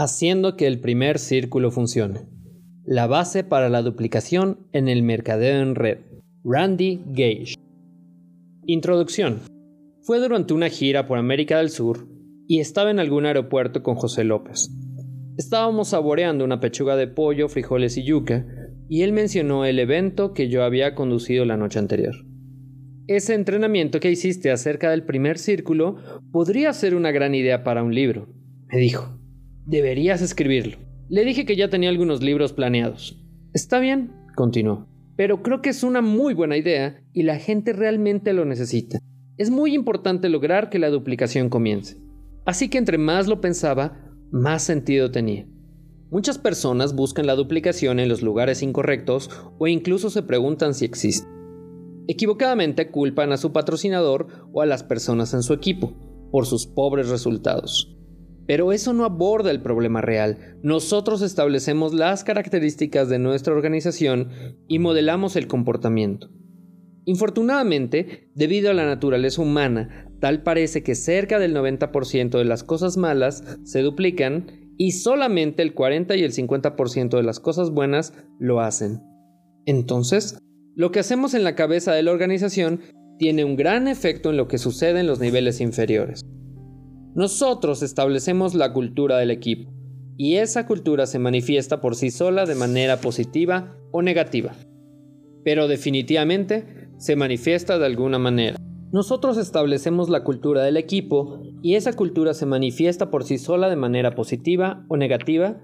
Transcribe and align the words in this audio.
Haciendo 0.00 0.54
que 0.54 0.68
el 0.68 0.78
primer 0.78 1.18
círculo 1.18 1.72
funcione. 1.72 2.20
La 2.84 3.08
base 3.08 3.42
para 3.42 3.68
la 3.68 3.82
duplicación 3.82 4.60
en 4.70 4.86
el 4.86 5.02
mercadeo 5.02 5.60
en 5.60 5.74
red. 5.74 5.98
Randy 6.44 7.02
Gage. 7.06 7.54
Introducción. 8.64 9.40
Fue 10.02 10.20
durante 10.20 10.54
una 10.54 10.68
gira 10.68 11.08
por 11.08 11.18
América 11.18 11.58
del 11.58 11.70
Sur 11.70 12.06
y 12.46 12.60
estaba 12.60 12.92
en 12.92 13.00
algún 13.00 13.26
aeropuerto 13.26 13.82
con 13.82 13.96
José 13.96 14.22
López. 14.22 14.70
Estábamos 15.36 15.88
saboreando 15.88 16.44
una 16.44 16.60
pechuga 16.60 16.94
de 16.94 17.08
pollo, 17.08 17.48
frijoles 17.48 17.96
y 17.96 18.04
yuca, 18.04 18.46
y 18.88 19.02
él 19.02 19.12
mencionó 19.12 19.64
el 19.64 19.80
evento 19.80 20.32
que 20.32 20.48
yo 20.48 20.62
había 20.62 20.94
conducido 20.94 21.44
la 21.44 21.56
noche 21.56 21.80
anterior. 21.80 22.14
Ese 23.08 23.34
entrenamiento 23.34 23.98
que 23.98 24.12
hiciste 24.12 24.52
acerca 24.52 24.92
del 24.92 25.02
primer 25.02 25.38
círculo 25.38 25.96
podría 26.30 26.72
ser 26.72 26.94
una 26.94 27.10
gran 27.10 27.34
idea 27.34 27.64
para 27.64 27.82
un 27.82 27.92
libro, 27.92 28.28
me 28.68 28.78
dijo. 28.78 29.17
Deberías 29.68 30.22
escribirlo. 30.22 30.78
Le 31.10 31.26
dije 31.26 31.44
que 31.44 31.54
ya 31.54 31.68
tenía 31.68 31.90
algunos 31.90 32.22
libros 32.22 32.54
planeados. 32.54 33.22
Está 33.52 33.78
bien, 33.80 34.14
continuó, 34.34 34.88
pero 35.14 35.42
creo 35.42 35.60
que 35.60 35.68
es 35.68 35.82
una 35.82 36.00
muy 36.00 36.32
buena 36.32 36.56
idea 36.56 37.02
y 37.12 37.24
la 37.24 37.36
gente 37.36 37.74
realmente 37.74 38.32
lo 38.32 38.46
necesita. 38.46 38.98
Es 39.36 39.50
muy 39.50 39.74
importante 39.74 40.30
lograr 40.30 40.70
que 40.70 40.78
la 40.78 40.88
duplicación 40.88 41.50
comience. 41.50 41.98
Así 42.46 42.70
que 42.70 42.78
entre 42.78 42.96
más 42.96 43.28
lo 43.28 43.42
pensaba, 43.42 44.10
más 44.30 44.62
sentido 44.62 45.10
tenía. 45.10 45.46
Muchas 46.10 46.38
personas 46.38 46.94
buscan 46.94 47.26
la 47.26 47.34
duplicación 47.34 48.00
en 48.00 48.08
los 48.08 48.22
lugares 48.22 48.62
incorrectos 48.62 49.28
o 49.58 49.66
incluso 49.66 50.08
se 50.08 50.22
preguntan 50.22 50.72
si 50.72 50.86
existe. 50.86 51.28
Equivocadamente 52.06 52.90
culpan 52.90 53.32
a 53.32 53.36
su 53.36 53.52
patrocinador 53.52 54.28
o 54.50 54.62
a 54.62 54.66
las 54.66 54.82
personas 54.82 55.34
en 55.34 55.42
su 55.42 55.52
equipo 55.52 55.92
por 56.32 56.46
sus 56.46 56.66
pobres 56.66 57.10
resultados. 57.10 57.97
Pero 58.48 58.72
eso 58.72 58.94
no 58.94 59.04
aborda 59.04 59.50
el 59.50 59.60
problema 59.60 60.00
real. 60.00 60.56
Nosotros 60.62 61.20
establecemos 61.20 61.92
las 61.92 62.24
características 62.24 63.10
de 63.10 63.18
nuestra 63.18 63.52
organización 63.52 64.30
y 64.66 64.78
modelamos 64.78 65.36
el 65.36 65.46
comportamiento. 65.46 66.30
Infortunadamente, 67.04 68.30
debido 68.34 68.70
a 68.70 68.74
la 68.74 68.86
naturaleza 68.86 69.42
humana, 69.42 70.10
tal 70.18 70.42
parece 70.42 70.82
que 70.82 70.94
cerca 70.94 71.38
del 71.38 71.54
90% 71.54 72.38
de 72.38 72.44
las 72.46 72.64
cosas 72.64 72.96
malas 72.96 73.44
se 73.64 73.82
duplican 73.82 74.72
y 74.78 74.92
solamente 74.92 75.62
el 75.62 75.74
40 75.74 76.16
y 76.16 76.22
el 76.22 76.32
50% 76.32 77.18
de 77.18 77.22
las 77.22 77.40
cosas 77.40 77.70
buenas 77.70 78.14
lo 78.38 78.60
hacen. 78.60 79.02
Entonces, 79.66 80.38
lo 80.74 80.90
que 80.90 81.00
hacemos 81.00 81.34
en 81.34 81.44
la 81.44 81.54
cabeza 81.54 81.92
de 81.92 82.02
la 82.02 82.12
organización 82.12 82.80
tiene 83.18 83.44
un 83.44 83.56
gran 83.56 83.88
efecto 83.88 84.30
en 84.30 84.38
lo 84.38 84.48
que 84.48 84.56
sucede 84.56 85.00
en 85.00 85.06
los 85.06 85.20
niveles 85.20 85.60
inferiores. 85.60 86.24
Nosotros 87.18 87.82
establecemos 87.82 88.54
la 88.54 88.72
cultura 88.72 89.18
del 89.18 89.32
equipo, 89.32 89.72
y 90.16 90.36
esa 90.36 90.66
cultura 90.66 91.04
se 91.04 91.18
manifiesta 91.18 91.80
por 91.80 91.96
sí 91.96 92.12
sola 92.12 92.46
de 92.46 92.54
manera 92.54 93.00
positiva 93.00 93.76
o 93.90 94.02
negativa. 94.02 94.52
Pero 95.42 95.66
definitivamente 95.66 96.92
se 96.96 97.16
manifiesta 97.16 97.76
de 97.76 97.86
alguna 97.86 98.20
manera. 98.20 98.56
Nosotros 98.92 99.36
establecemos 99.36 100.08
la 100.08 100.22
cultura 100.22 100.62
del 100.62 100.76
equipo 100.76 101.42
y 101.60 101.74
esa 101.74 101.94
cultura 101.94 102.34
se 102.34 102.46
manifiesta 102.46 103.10
por 103.10 103.24
sí 103.24 103.36
sola 103.36 103.68
de 103.68 103.74
manera 103.74 104.14
positiva 104.14 104.86
o 104.86 104.96
negativa, 104.96 105.60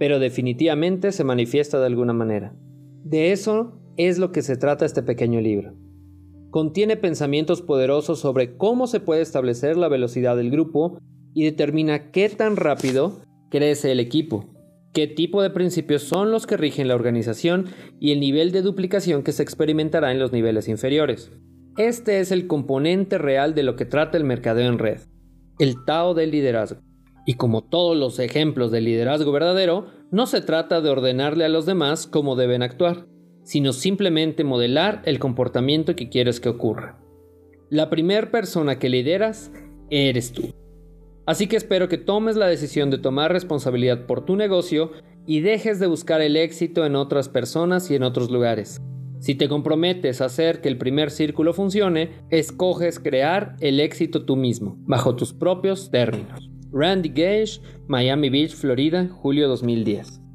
pero 0.00 0.18
definitivamente 0.18 1.12
se 1.12 1.22
manifiesta 1.22 1.78
de 1.78 1.86
alguna 1.86 2.12
manera. 2.12 2.56
De 3.04 3.30
eso 3.30 3.80
es 3.96 4.18
lo 4.18 4.32
que 4.32 4.42
se 4.42 4.56
trata 4.56 4.84
este 4.84 5.04
pequeño 5.04 5.40
libro. 5.40 5.76
Contiene 6.50 6.96
pensamientos 6.96 7.62
poderosos 7.62 8.20
sobre 8.20 8.56
cómo 8.56 8.86
se 8.86 9.00
puede 9.00 9.22
establecer 9.22 9.76
la 9.76 9.88
velocidad 9.88 10.36
del 10.36 10.50
grupo 10.50 10.98
y 11.34 11.44
determina 11.44 12.10
qué 12.10 12.28
tan 12.28 12.56
rápido 12.56 13.20
crece 13.50 13.92
el 13.92 14.00
equipo 14.00 14.58
qué 14.98 15.06
tipo 15.06 15.42
de 15.42 15.50
principios 15.50 16.02
son 16.02 16.32
los 16.32 16.46
que 16.46 16.56
rigen 16.56 16.88
la 16.88 16.96
organización 16.96 17.66
y 18.00 18.10
el 18.10 18.18
nivel 18.18 18.50
de 18.50 18.62
duplicación 18.62 19.22
que 19.22 19.30
se 19.30 19.44
experimentará 19.44 20.10
en 20.10 20.18
los 20.18 20.32
niveles 20.32 20.66
inferiores. 20.66 21.30
Este 21.76 22.18
es 22.18 22.32
el 22.32 22.48
componente 22.48 23.16
real 23.16 23.54
de 23.54 23.62
lo 23.62 23.76
que 23.76 23.84
trata 23.84 24.18
el 24.18 24.24
mercadeo 24.24 24.68
en 24.68 24.80
red, 24.80 25.00
el 25.60 25.84
Tao 25.84 26.14
del 26.14 26.32
liderazgo. 26.32 26.80
Y 27.26 27.34
como 27.34 27.62
todos 27.62 27.96
los 27.96 28.18
ejemplos 28.18 28.72
de 28.72 28.80
liderazgo 28.80 29.30
verdadero, 29.30 29.86
no 30.10 30.26
se 30.26 30.40
trata 30.40 30.80
de 30.80 30.90
ordenarle 30.90 31.44
a 31.44 31.48
los 31.48 31.64
demás 31.64 32.08
cómo 32.08 32.34
deben 32.34 32.62
actuar, 32.62 33.06
sino 33.48 33.72
simplemente 33.72 34.44
modelar 34.44 35.00
el 35.06 35.18
comportamiento 35.18 35.96
que 35.96 36.10
quieres 36.10 36.38
que 36.38 36.50
ocurra. 36.50 36.98
La 37.70 37.88
primera 37.88 38.30
persona 38.30 38.78
que 38.78 38.90
lideras 38.90 39.50
eres 39.88 40.32
tú. 40.32 40.52
Así 41.24 41.46
que 41.46 41.56
espero 41.56 41.88
que 41.88 41.96
tomes 41.96 42.36
la 42.36 42.46
decisión 42.46 42.90
de 42.90 42.98
tomar 42.98 43.32
responsabilidad 43.32 44.04
por 44.04 44.26
tu 44.26 44.36
negocio 44.36 44.92
y 45.26 45.40
dejes 45.40 45.80
de 45.80 45.86
buscar 45.86 46.20
el 46.20 46.36
éxito 46.36 46.84
en 46.84 46.94
otras 46.94 47.30
personas 47.30 47.90
y 47.90 47.94
en 47.94 48.02
otros 48.02 48.30
lugares. 48.30 48.82
Si 49.18 49.34
te 49.34 49.48
comprometes 49.48 50.20
a 50.20 50.26
hacer 50.26 50.60
que 50.60 50.68
el 50.68 50.76
primer 50.76 51.10
círculo 51.10 51.54
funcione, 51.54 52.10
escoges 52.28 53.00
crear 53.00 53.56
el 53.60 53.80
éxito 53.80 54.26
tú 54.26 54.36
mismo, 54.36 54.76
bajo 54.80 55.16
tus 55.16 55.32
propios 55.32 55.90
términos. 55.90 56.50
Randy 56.70 57.08
Gage, 57.08 57.62
Miami 57.86 58.28
Beach, 58.28 58.54
Florida, 58.54 59.08
julio 59.08 59.48
2010. 59.48 60.27